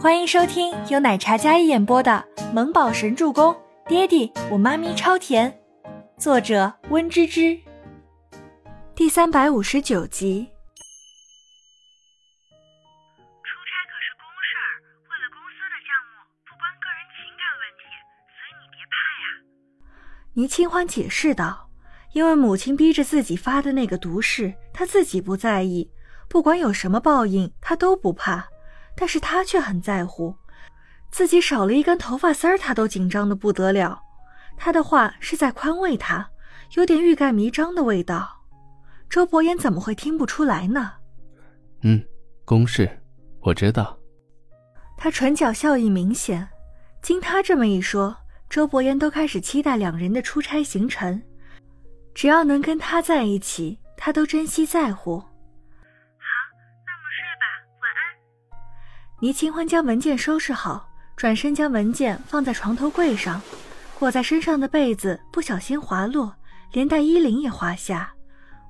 [0.00, 3.52] 欢迎收听由奶茶嘉一演播的《萌宝神助攻》，
[3.88, 5.60] 爹地我妈咪超甜，
[6.18, 7.58] 作者温芝芝。
[8.94, 10.48] 第三百五十九集。
[13.42, 14.66] 出差可是公事儿，
[15.08, 17.86] 为了公司的项目，不关个人情感问题，
[18.26, 19.24] 所以你别怕呀。
[20.34, 21.70] 倪清欢解释道
[22.12, 25.90] ：“因为母亲逼着自己发的那个毒誓，她自己不在意，
[26.28, 28.48] 不管有什么报应，她都不怕。”
[28.96, 30.34] 但是他却很在乎，
[31.10, 34.00] 自己少了一根头发丝儿，他都紧张的不得了。
[34.56, 36.30] 他的话是在宽慰他，
[36.76, 38.40] 有点欲盖弥彰的味道。
[39.08, 40.92] 周伯言怎么会听不出来呢？
[41.82, 42.02] 嗯，
[42.44, 42.88] 公事
[43.40, 43.98] 我知道。
[44.96, 46.48] 他唇角笑意明显。
[47.02, 48.16] 经他这么一说，
[48.48, 51.20] 周伯言都开始期待两人的出差行程。
[52.14, 55.20] 只要能跟他在一起，他都珍惜在乎。
[59.22, 63.40] 倪清欢将文件收拾好，转身将文件放在床头柜上，
[63.96, 66.34] 裹在身上的被子不小心滑落，
[66.72, 68.12] 连带衣领也滑下，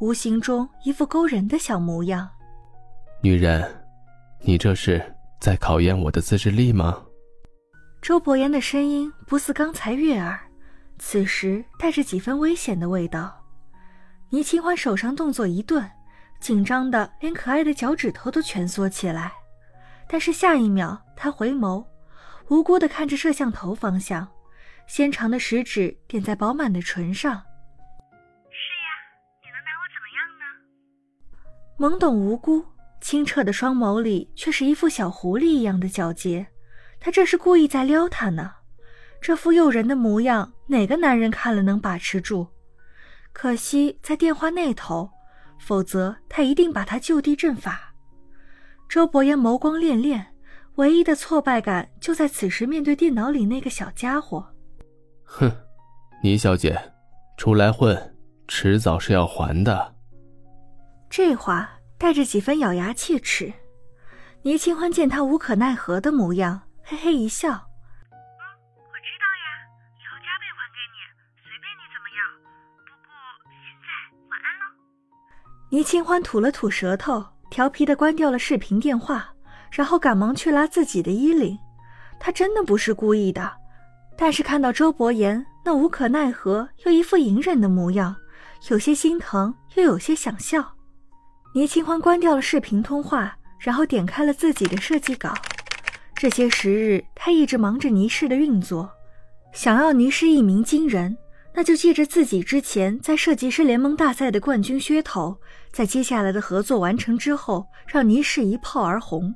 [0.00, 2.28] 无形中一副勾人的小模样。
[3.22, 3.66] 女人，
[4.42, 5.02] 你这是
[5.40, 7.02] 在考验我的自制力吗？
[8.02, 10.38] 周伯言的声音不似刚才悦耳，
[10.98, 13.34] 此时带着几分危险的味道。
[14.28, 15.90] 倪清欢手上动作一顿，
[16.38, 19.32] 紧张的连可爱的脚趾头都蜷缩起来。
[20.08, 21.84] 但是下一秒，他回眸，
[22.48, 24.28] 无辜的看着摄像头方向，
[24.86, 27.32] 纤长的食指点在饱满的唇上。
[28.50, 28.88] 是呀，
[29.42, 31.96] 你能拿我怎么样呢？
[31.96, 32.64] 懵懂无辜、
[33.00, 36.46] 清澈的双眸里，却是一副小狐狸一样的皎洁。
[37.00, 38.52] 他这是故意在撩他呢。
[39.20, 42.48] 这副诱人的模样，哪个男人看了能把持住？
[43.32, 45.10] 可惜在电话那头，
[45.58, 47.93] 否则他一定把他就地正法。
[48.88, 50.24] 周伯言眸光潋潋，
[50.76, 54.54] 唯一的挫败感就在此时面对电脑里那个小家伙。
[55.24, 55.50] 哼，
[56.22, 56.92] 倪小姐，
[57.36, 59.94] 出来混，迟早是要还的。
[61.10, 61.68] 这话
[61.98, 63.52] 带着几分咬牙切齿。
[64.42, 69.46] 倪清欢见他无可奈何的模样，嘿嘿一笑：“嗯，我知道呀，
[69.96, 70.96] 以后加倍还给你，
[71.42, 72.20] 随便你怎么样。
[72.84, 73.10] 不过
[73.50, 73.88] 现在
[74.28, 74.62] 晚安喽。”
[75.72, 77.33] 倪清欢吐了吐舌头。
[77.54, 79.32] 调皮的关掉了视频电话，
[79.70, 81.56] 然后赶忙去拉自己的衣领。
[82.18, 83.48] 他真的不是故意的，
[84.16, 88.16] 但是看到周伯言那无可奈何又一副隐忍的模样，
[88.70, 90.68] 有些心疼，又有些想笑。
[91.54, 95.32] 倪清欢关掉了视频通话，然后点开了自己的设计稿。
[96.16, 98.90] 这些时日，他一直忙着倪氏的运作，
[99.52, 101.16] 想要倪氏一鸣惊人。
[101.56, 105.38] 那就借着自己之前在设计师联盟大赛的冠军噱头，
[105.70, 109.32] 在接下来的合作完成之后，让倪氏一炮而红。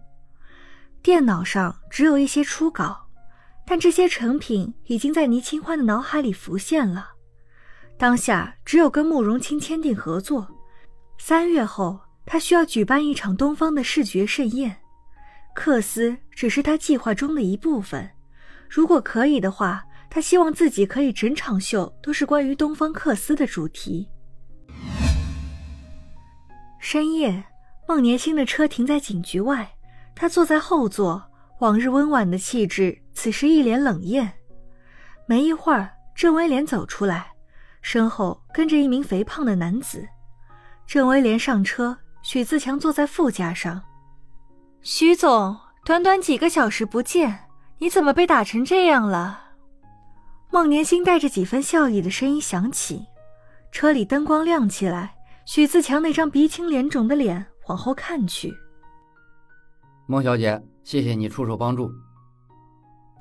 [1.00, 3.06] 电脑上只有一些初稿，
[3.64, 7.08] 但这些成品已经在倪清欢的脑海里浮现了。
[7.96, 10.48] 当下只有跟慕容清签订合作，
[11.18, 14.76] 三月后他需要举办一场东方的视觉盛宴，
[15.54, 18.10] 克斯只是他计划中的一部分。
[18.68, 19.84] 如果可以的话。
[20.10, 24.08] 他希望自己可以整场秀都是关于东方克斯的主题。
[26.80, 27.44] 深夜，
[27.86, 29.70] 孟年星的车停在警局外，
[30.14, 31.22] 他坐在后座，
[31.60, 34.32] 往日温婉的气质此时一脸冷艳。
[35.26, 37.32] 没一会儿，郑威廉走出来，
[37.82, 40.08] 身后跟着一名肥胖的男子。
[40.86, 43.82] 郑威廉上车，许自强坐在副驾上。
[44.80, 45.54] 徐总，
[45.84, 47.46] 短短几个小时不见，
[47.78, 49.47] 你怎么被打成这样了？
[50.58, 53.06] 孟年星带着几分笑意的声音响起，
[53.70, 55.14] 车里灯光亮起来，
[55.46, 58.52] 许自强那张鼻青脸肿的脸往后看去。
[60.08, 61.88] 孟小姐，谢谢你出手帮助。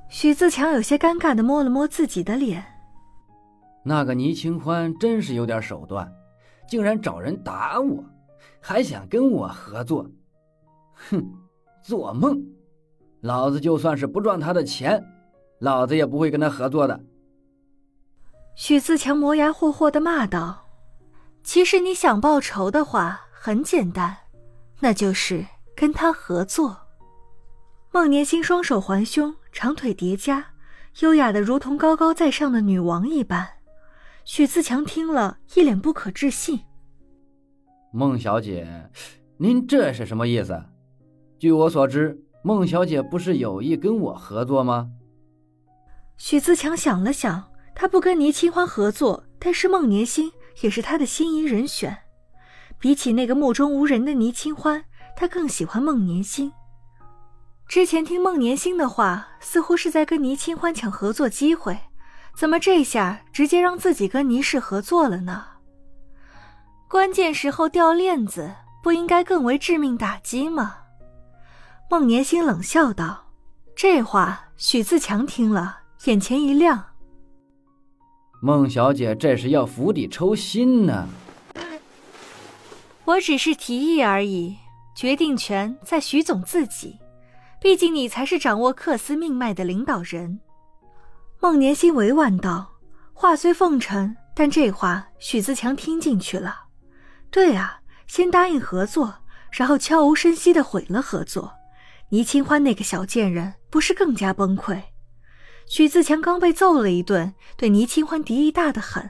[0.10, 2.66] 许自强有些尴尬的摸了摸自己的脸。
[3.84, 6.12] 那个倪清欢真是有点手段，
[6.68, 8.04] 竟然找人打我，
[8.60, 10.10] 还想跟我合作。
[11.12, 11.24] 哼，
[11.84, 12.44] 做梦！
[13.22, 15.06] 老子就算是不赚他的钱，
[15.60, 17.00] 老子也不会跟他合作的。
[18.58, 20.66] 许自强磨牙霍霍的骂道
[21.44, 24.18] ：“其实你想报仇的话，很简单，
[24.80, 25.46] 那就是
[25.76, 26.76] 跟他合作。”
[27.94, 30.44] 孟年星双手环胸，长腿叠加，
[31.02, 33.48] 优雅的如同高高在上的女王一般。
[34.26, 36.62] 许自强听了一脸不可置信
[37.94, 38.90] ：“孟小姐，
[39.38, 40.60] 您这是什么意思？
[41.38, 44.90] 据我所知，孟小姐不是有意跟我合作吗？”
[46.18, 47.52] 许自强想了想。
[47.80, 50.32] 他不跟倪清欢合作，但是孟年星
[50.62, 51.96] 也是他的心仪人选。
[52.80, 54.84] 比起那个目中无人的倪清欢，
[55.16, 56.52] 他更喜欢孟年星。
[57.68, 61.78] 之前听孟年星的话，似乎是在跟倪清欢抢合作机会，
[62.36, 65.46] 怎么这下直接让自己跟倪氏合作了呢？
[66.90, 70.78] 关键时候掉链子，不应该更为致命打击吗？
[71.92, 73.28] 孟年星冷笑道
[73.78, 76.84] ：“这话，许自强听了，眼前一亮。
[78.40, 81.08] 孟小姐这是要釜底抽薪呢。
[83.06, 84.58] 我只是提议而已，
[84.96, 87.00] 决定权在徐总自己。”
[87.60, 90.40] 毕竟你才是掌握克斯命脉的领导人，
[91.40, 92.76] 孟年心委婉道。
[93.14, 96.56] 话虽奉承，但这话许自强听进去了。
[97.32, 99.12] 对啊，先答应合作，
[99.52, 101.52] 然后悄无声息的毁了合作。
[102.10, 104.80] 倪清欢那个小贱人，不是更加崩溃？
[105.68, 109.10] 许自强刚被揍了一顿，对倪清欢敌意大得很。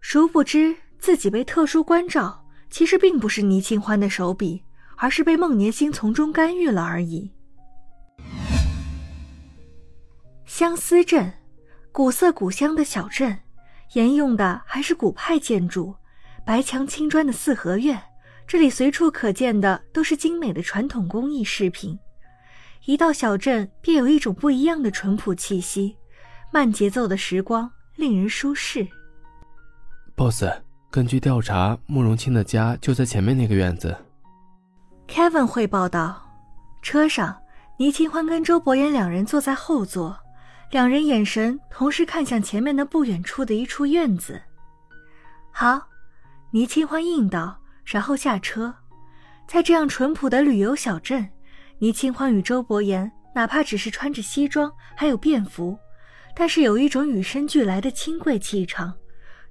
[0.00, 4.64] 殊不知自己被特殊关照，其实并不是倪清欢的手笔，
[4.96, 7.30] 而是被孟年星从中干预了而已。
[10.46, 11.30] 相思镇，
[11.92, 13.38] 古色古香的小镇，
[13.92, 15.94] 沿用的还是古派建筑，
[16.46, 18.02] 白墙青砖的四合院。
[18.46, 21.98] 这里随处可见的都是精美的传统工艺饰品。
[22.86, 25.96] 一到小镇，便有一种不一样的淳朴气息，
[26.52, 28.86] 慢节奏的时光令人舒适。
[30.14, 30.44] boss，
[30.88, 33.96] 根据调查，慕容清的家就在前面那个院子。
[35.08, 36.22] Kevin 汇报道。
[36.80, 37.36] 车上，
[37.76, 40.16] 倪清欢跟周伯言两人坐在后座。
[40.70, 44.40] 两人眼神同时看向前面的不远处的一处院子。
[45.50, 45.88] 好，
[46.52, 48.72] 倪清欢应道，然后下车。
[49.48, 51.28] 在这样淳朴的旅游小镇，
[51.78, 55.78] 倪清欢与周伯言哪怕只是穿着西装，还有便服，
[56.34, 58.94] 但是有一种与生俱来的清贵气场。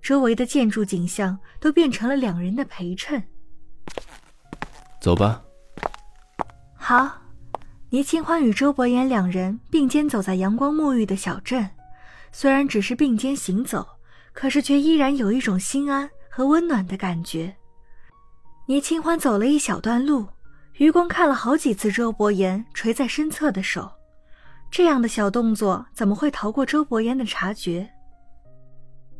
[0.01, 3.23] 周围的建筑景象都变成了两人的陪衬。
[4.99, 5.41] 走吧。
[6.75, 7.21] 好。
[7.91, 11.69] 倪清欢与周伯言两人并肩走在阳光沐浴的小镇，
[12.31, 13.87] 虽然只是并肩行走，
[14.33, 17.55] 可是却依然有一种心安和温暖的感觉。
[18.65, 20.27] 倪清欢走了一小段路，
[20.77, 23.89] 余光看了好几次周伯言垂在身侧的手，
[24.69, 27.89] 这样的小动作怎么会逃过周伯言的察觉？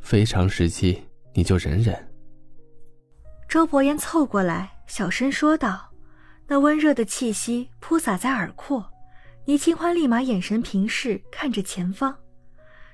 [0.02, 1.02] 非常时期，
[1.34, 1.96] 你就忍忍。
[3.48, 5.92] 周伯言凑过来，小声说道。
[6.48, 8.86] 那温热的气息扑洒在耳廓，
[9.46, 12.16] 倪清欢立马眼神平视，看着前方，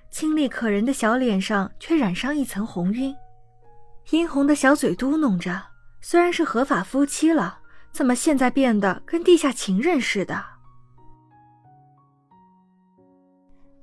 [0.10, 3.14] 清丽可人的小脸上却染上一层红晕，
[4.12, 5.62] 殷红的小嘴嘟哝着
[6.00, 7.60] ：“虽然是合法夫妻了，
[7.92, 10.44] 怎么现在变得跟地下情人似的？”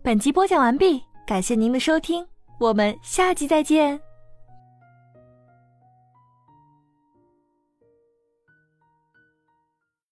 [0.03, 2.27] 本集播讲完毕，感谢您的收听，
[2.59, 4.08] 我们下集再见。